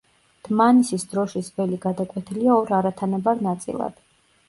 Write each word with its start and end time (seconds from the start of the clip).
დმანისის 0.47 1.05
დროშის 1.11 1.51
ველი 1.61 1.79
გადაკვეთილია 1.85 2.59
ორ 2.65 2.77
არათანაბარ 2.83 3.49
ნაწილად. 3.53 4.07